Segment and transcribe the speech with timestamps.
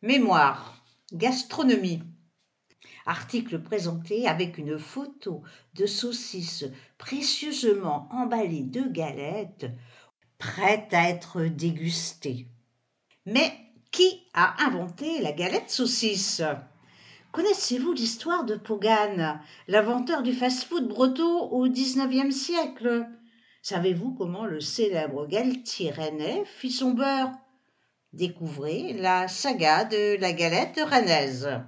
[0.00, 0.80] Mémoire.
[1.12, 2.04] Gastronomie.
[3.04, 5.42] Article présenté avec une photo
[5.74, 6.66] de saucisses
[6.98, 9.66] précieusement emballées de galettes,
[10.38, 12.46] prêtes à être dégustées.
[13.26, 13.52] Mais
[13.90, 16.42] qui a inventé la galette saucisse?
[17.32, 23.04] Connaissez-vous l'histoire de Pogan, l'inventeur du fast-food breton au XIXe siècle?
[23.62, 27.32] Savez-vous comment le célèbre Galtier rennais fit son beurre?
[28.14, 31.60] Découvrez la saga de la galette rennaise.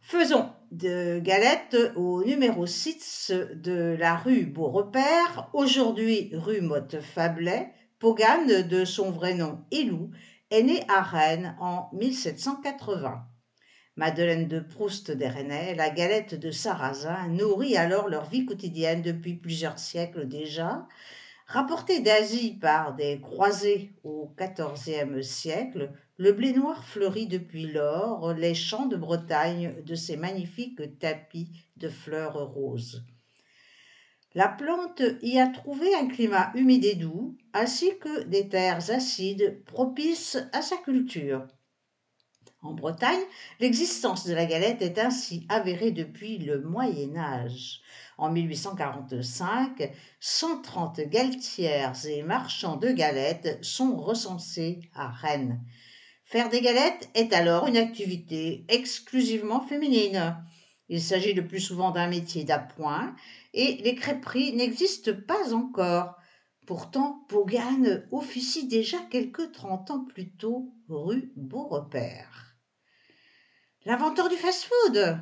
[0.00, 7.72] Faisons de galette au numéro 6 de la rue Beaurepaire, aujourd'hui rue Motte-Fablet.
[8.00, 10.10] Pogan, de son vrai nom Élou,
[10.50, 13.24] est né à Rennes en 1780.
[13.94, 19.34] Madeleine de Proust des Rennais, la galette de sarrasin nourrit alors leur vie quotidienne depuis
[19.34, 20.88] plusieurs siècles déjà,
[21.52, 28.54] Rapporté d'Asie par des croisés au XIVe siècle, le blé noir fleurit depuis lors les
[28.54, 33.04] champs de Bretagne de ses magnifiques tapis de fleurs roses.
[34.34, 39.62] La plante y a trouvé un climat humide et doux, ainsi que des terres acides
[39.66, 41.46] propices à sa culture.
[42.62, 43.20] En Bretagne,
[43.58, 47.80] l'existence de la galette est ainsi avérée depuis le Moyen Âge.
[48.18, 55.60] En 1845, 130 galetières et marchands de galettes sont recensés à Rennes.
[56.24, 60.36] Faire des galettes est alors une activité exclusivement féminine.
[60.88, 63.16] Il s'agit le plus souvent d'un métier d'appoint
[63.54, 66.14] et les crêperies n'existent pas encore.
[66.64, 72.51] Pourtant, Pogane officie déjà quelques trente ans plus tôt rue Beaurepaire.
[73.84, 75.18] L'inventeur du fast-food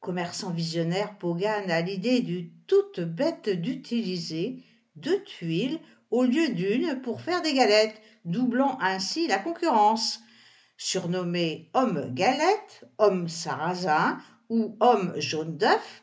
[0.00, 4.62] Commerçant visionnaire, Pogan a l'idée du toute bête d'utiliser
[4.94, 5.78] deux tuiles
[6.10, 10.20] au lieu d'une pour faire des galettes, doublant ainsi la concurrence.
[10.78, 16.00] Surnommé homme galette, homme sarrasin ou homme jaune d'œuf,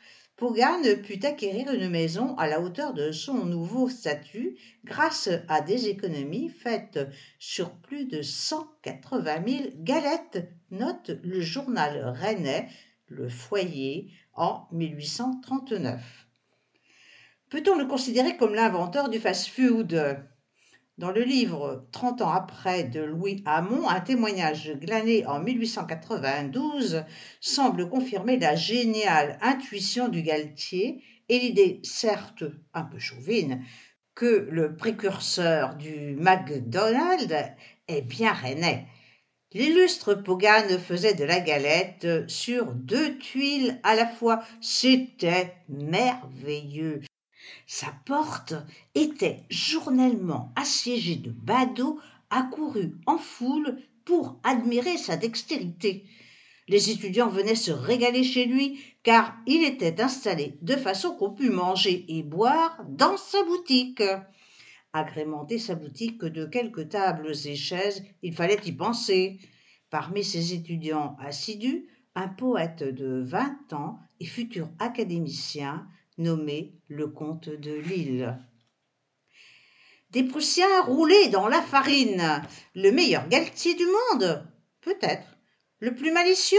[1.04, 6.49] Put acquérir une maison à la hauteur de son nouveau statut grâce à des économies
[6.49, 6.99] faites
[7.39, 12.67] sur plus de 180 000 galettes, note le journal rennais
[13.08, 16.02] le foyer en 1839.
[17.49, 20.27] Peut-on le considérer comme l'inventeur du fast-food?
[20.99, 27.04] Dans le livre Trente ans après de Louis Hamon, un témoignage glané en 1892
[27.42, 32.43] semble confirmer la géniale intuition du Galtier et l'idée, certes
[32.76, 33.65] un peu chauvine,
[34.14, 37.33] que le précurseur du McDonald's
[37.87, 38.86] est bien rennais.
[39.52, 44.43] L'illustre Pogane faisait de la galette sur deux tuiles à la fois.
[44.61, 47.02] C'était merveilleux.
[47.67, 48.54] Sa porte
[48.95, 51.99] était journellement assiégée de badauds
[52.30, 56.05] accourus en foule pour admirer sa dextérité.
[56.67, 61.49] Les étudiants venaient se régaler chez lui car il était installé de façon qu'on pût
[61.49, 64.04] manger et boire dans sa boutique.
[64.93, 69.39] Agrémenter sa boutique de quelques tables et chaises, il fallait y penser.
[69.89, 75.87] Parmi ses étudiants assidus, un poète de vingt ans et futur académicien
[76.17, 78.37] nommé le comte de Lille.
[80.11, 82.43] Des Prussiens roulés dans la farine,
[82.75, 84.47] le meilleur galtier du monde
[84.81, 85.37] Peut-être.
[85.79, 86.57] Le plus malicieux?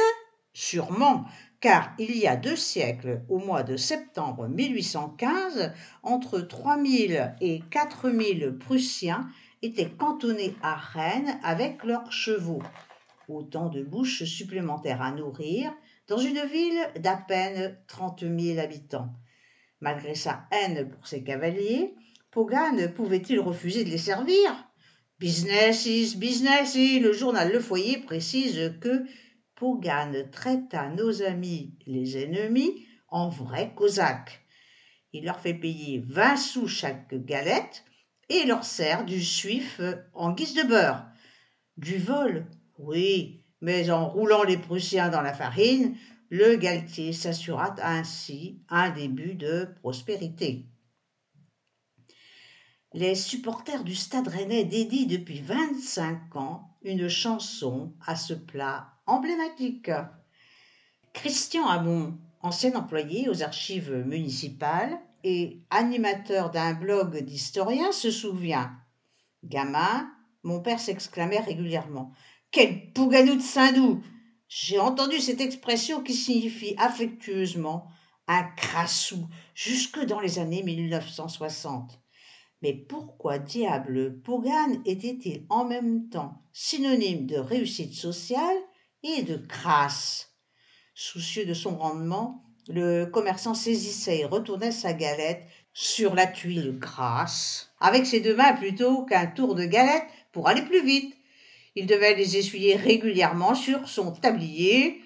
[0.54, 1.26] Sûrement,
[1.60, 5.72] car il y a deux siècles, au mois de septembre 1815,
[6.02, 9.28] entre 3000 et 4000 Prussiens
[9.62, 12.62] étaient cantonnés à Rennes avec leurs chevaux.
[13.28, 15.72] Autant de bouches supplémentaires à nourrir
[16.08, 19.10] dans une ville d'à peine trente mille habitants.
[19.84, 21.94] Malgré sa haine pour ses cavaliers,
[22.30, 24.66] Pogan pouvait-il refuser de les servir?
[25.18, 29.04] Business is business, le journal Le Foyer précise que
[29.56, 34.40] Pogan traita nos amis les ennemis en vrais cosaques.
[35.12, 37.84] Il leur fait payer vingt sous chaque galette
[38.30, 39.82] et leur sert du suif
[40.14, 41.04] en guise de beurre.
[41.76, 42.46] Du vol,
[42.78, 45.94] oui, mais en roulant les Prussiens dans la farine,
[46.30, 50.64] le Galtier s'assura ainsi un début de prospérité.
[52.92, 59.90] Les supporters du Stade Rennais dédient depuis vingt-cinq ans une chanson à ce plat emblématique.
[61.12, 68.76] Christian Hamon, ancien employé aux archives municipales et animateur d'un blog d'historiens, se souvient.
[69.42, 70.08] Gamin,
[70.42, 72.12] mon père s'exclamait régulièrement
[72.50, 74.02] Quel pouganou de Saint-Doux
[74.56, 77.88] J'ai entendu cette expression qui signifie affectueusement
[78.28, 82.00] un crassou jusque dans les années 1960.
[82.62, 88.56] Mais pourquoi diable Pogan était-il en même temps synonyme de réussite sociale
[89.02, 90.30] et de crasse?
[90.94, 95.42] Soucieux de son rendement, le commerçant saisissait et retournait sa galette
[95.72, 100.62] sur la tuile grasse, avec ses deux mains plutôt qu'un tour de galette pour aller
[100.62, 101.13] plus vite.
[101.76, 105.02] Il devait les essuyer régulièrement sur son tablier,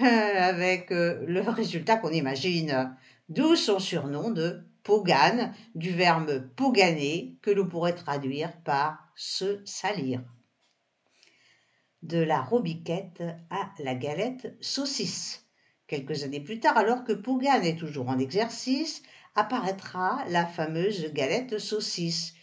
[0.00, 2.96] euh, avec euh, le résultat qu'on imagine,
[3.28, 10.22] d'où son surnom de Pogan, du verbe poganer, que l'on pourrait traduire par se salir.
[12.02, 15.44] De la robiquette à la galette saucisse.
[15.88, 19.02] Quelques années plus tard, alors que Pogan est toujours en exercice,
[19.34, 22.34] apparaîtra la fameuse galette saucisse.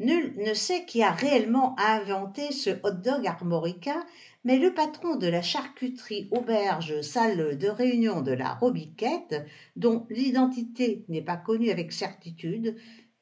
[0.00, 4.04] Nul ne sait qui a réellement inventé ce hot-dog armoricain,
[4.42, 9.46] mais le patron de la charcuterie auberge salle de réunion de la Robiquette,
[9.76, 12.76] dont l'identité n'est pas connue avec certitude,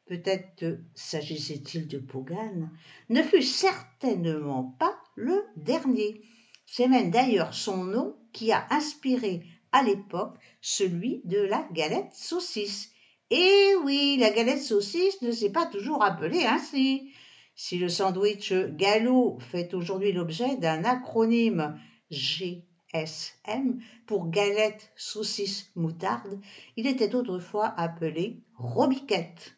[0.07, 2.71] peut-être s'agissait-il de Pogan,
[3.11, 6.23] ne fut certainement pas le dernier.
[6.65, 9.43] C'est même d'ailleurs son nom qui a inspiré
[9.73, 12.93] à l'époque celui de la galette saucisse.
[13.34, 17.14] Et oui, la galette saucisse ne s'est pas toujours appelée ainsi.
[17.55, 21.81] Si le sandwich gallo fait aujourd'hui l'objet d'un acronyme
[22.11, 26.43] GSM pour galette saucisse moutarde,
[26.76, 29.56] il était autrefois appelé robiquette.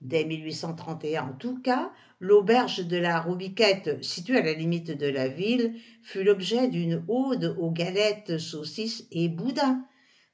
[0.00, 5.28] Dès 1831 en tout cas, l'auberge de la Robiquette, située à la limite de la
[5.28, 9.84] ville, fut l'objet d'une ode aux galettes, saucisses et boudins.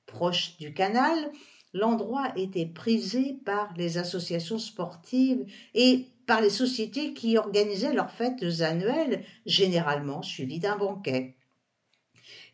[0.06, 1.32] Proche du canal,
[1.72, 8.44] l'endroit était prisé par les associations sportives et par les sociétés qui organisaient leurs fêtes
[8.60, 11.36] annuelles, généralement suivies d'un banquet.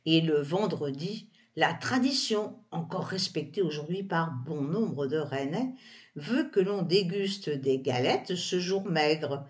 [0.07, 5.75] Et le vendredi, la tradition, encore respectée aujourd'hui par bon nombre de Rennais,
[6.15, 9.45] veut que l'on déguste des galettes ce jour maigre.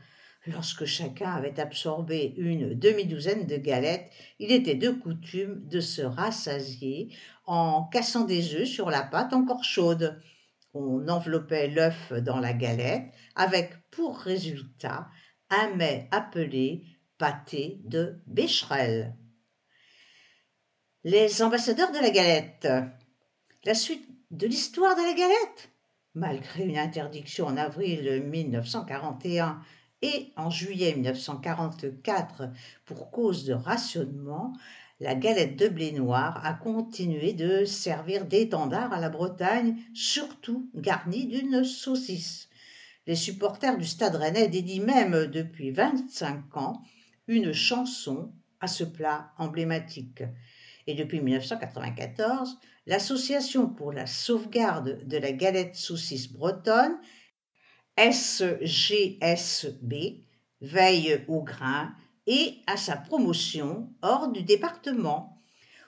[0.50, 7.14] Lorsque chacun avait absorbé une demi-douzaine de galettes, il était de coutume de se rassasier
[7.44, 10.18] en cassant des œufs sur la pâte encore chaude.
[10.72, 15.08] On enveloppait l'œuf dans la galette avec pour résultat
[15.50, 16.82] un mets appelé
[17.18, 19.14] pâté de bécherel.
[21.04, 22.68] Les ambassadeurs de la galette.
[23.64, 25.70] La suite de l'histoire de la galette
[26.14, 29.60] Malgré une interdiction en avril 1941
[30.02, 32.50] et en juillet 1944
[32.84, 34.52] pour cause de rationnement,
[35.00, 41.26] la galette de blé noir a continué de servir d'étendard à la Bretagne, surtout garnie
[41.26, 42.48] d'une saucisse.
[43.06, 46.82] Les supporters du Stade Rennais dédient même depuis 25 ans
[47.26, 50.24] une chanson à ce plat emblématique.
[50.86, 56.96] Et depuis 1994, l'Association pour la sauvegarde de la galette saucisse bretonne,
[57.98, 59.90] SGSB,
[60.60, 61.92] veille au grain
[62.28, 65.42] et à sa promotion hors du département.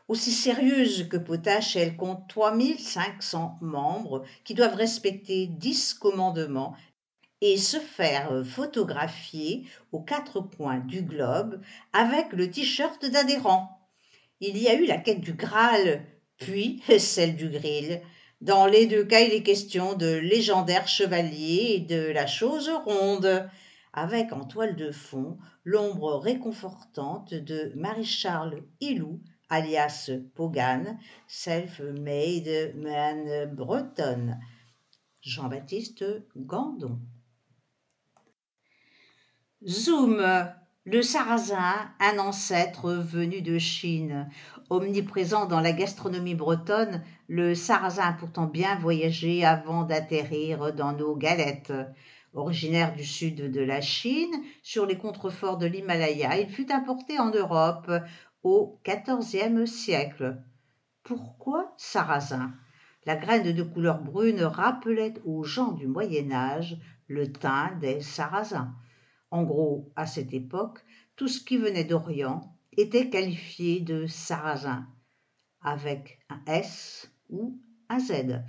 [0.09, 6.75] Aussi sérieuse que potache, elle compte 3500 membres qui doivent respecter 10 commandements
[7.41, 11.61] et se faire photographier aux quatre coins du globe
[11.93, 13.89] avec le t-shirt d'adhérent.
[14.41, 16.05] Il y a eu la quête du Graal,
[16.39, 18.03] puis celle du Grill.
[18.41, 23.49] Dans les deux cas, il est question de légendaires chevaliers et de la chose ronde
[23.93, 29.21] avec en toile de fond l'ombre réconfortante de Marie-Charles Hilou,
[29.51, 34.41] alias Pogan, self-made man bretonne.
[35.21, 36.05] Jean-Baptiste
[36.35, 36.99] Gandon.
[39.67, 40.25] Zoom,
[40.85, 44.31] le sarrasin, un ancêtre venu de Chine.
[44.71, 51.17] Omniprésent dans la gastronomie bretonne, le sarrasin a pourtant bien voyagé avant d'atterrir dans nos
[51.17, 51.73] galettes.
[52.35, 57.31] Originaire du sud de la Chine, sur les contreforts de l'Himalaya, il fut importé en
[57.33, 57.91] Europe
[58.45, 60.41] au XIVe siècle.
[61.03, 62.53] Pourquoi sarrasin?
[63.07, 68.73] La graine de couleur brune rappelait aux gens du Moyen Âge le teint des sarrasins.
[69.33, 70.79] En gros, à cette époque,
[71.17, 74.87] tout ce qui venait d'Orient était qualifié de sarrasin,
[75.63, 77.59] avec un S ou
[77.89, 78.43] un Z.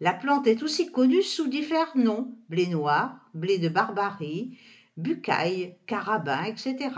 [0.00, 4.56] La plante est aussi connue sous divers noms blé noir, blé de barbarie,
[4.96, 6.90] bucaille, carabin, etc.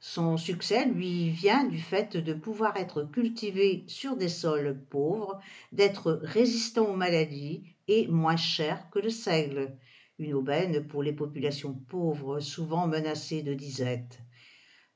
[0.00, 5.40] Son succès lui vient du fait de pouvoir être cultivé sur des sols pauvres,
[5.72, 9.76] d'être résistant aux maladies et moins cher que le seigle,
[10.18, 14.20] une aubaine pour les populations pauvres souvent menacées de disette.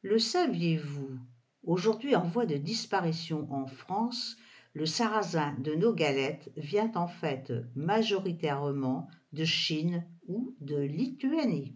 [0.04, 1.18] Le saviez-vous?
[1.62, 4.36] Aujourd'hui en voie de disparition en France,
[4.74, 11.74] le sarrasin de nos galettes vient en fait majoritairement de Chine ou de Lituanie.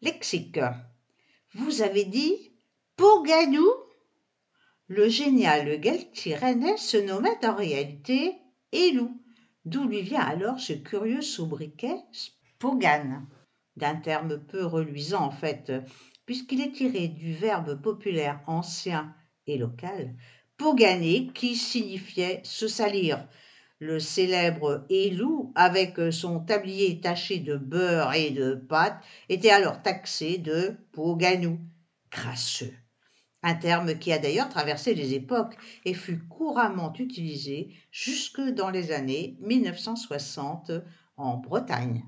[0.00, 0.60] Lexique.
[1.54, 2.52] Vous avez dit
[2.94, 3.66] Poganou
[4.86, 8.36] Le génial Geltirene se nommait en réalité
[8.70, 9.20] Elou,
[9.64, 11.96] d'où lui vient alors ce curieux sobriquet
[12.60, 13.26] Pogan,
[13.76, 15.72] d'un terme peu reluisant en fait,
[16.26, 19.14] puisqu'il est tiré du verbe populaire ancien
[19.46, 20.14] et local
[20.56, 23.26] poganer qui signifiait se salir.
[23.80, 30.38] Le célèbre Elou, avec son tablier taché de beurre et de pâte, était alors taxé
[30.38, 31.58] de poganou,
[32.10, 32.72] crasseux.
[33.42, 38.90] Un terme qui a d'ailleurs traversé les époques et fut couramment utilisé jusque dans les
[38.90, 40.70] années 1960
[41.16, 42.04] en Bretagne.